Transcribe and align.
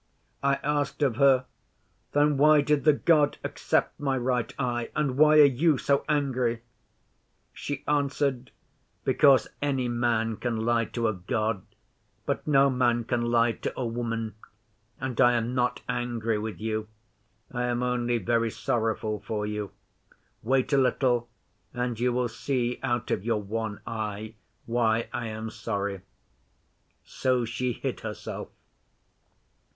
I 0.41 0.55
asked 0.63 1.03
of 1.03 1.17
her, 1.17 1.45
"Then 2.13 2.35
why 2.35 2.61
did 2.61 2.85
the 2.85 2.93
God 2.93 3.37
accept 3.43 3.99
my 3.99 4.17
right 4.17 4.51
eye, 4.57 4.89
and 4.95 5.15
why 5.15 5.37
are 5.39 5.45
you 5.45 5.77
so 5.77 6.03
angry?" 6.09 6.63
She 7.53 7.83
answered, 7.87 8.49
"Because 9.03 9.47
any 9.61 9.87
man 9.87 10.37
can 10.37 10.57
lie 10.65 10.85
to 10.85 11.07
a 11.07 11.13
God, 11.13 11.61
but 12.25 12.47
no 12.47 12.67
man 12.71 13.03
can 13.03 13.21
lie 13.21 13.51
to 13.51 13.79
a 13.79 13.85
woman. 13.85 14.33
And 14.99 15.21
I 15.21 15.33
am 15.33 15.53
not 15.53 15.83
angry 15.87 16.39
with 16.39 16.59
you. 16.59 16.87
I 17.51 17.65
am 17.65 17.83
only 17.83 18.17
very 18.17 18.49
sorrowful 18.49 19.19
for 19.19 19.45
you. 19.45 19.69
Wait 20.41 20.73
a 20.73 20.79
little, 20.79 21.29
and 21.75 21.99
you 21.99 22.11
will 22.11 22.27
see 22.27 22.79
out 22.81 23.11
of 23.11 23.23
your 23.23 23.39
one 23.43 23.81
eye 23.85 24.33
why 24.65 25.09
I 25.13 25.27
am 25.27 25.51
sorry." 25.51 26.01
So 27.03 27.45
she 27.45 27.73
hid 27.73 27.99
herself. 27.99 28.47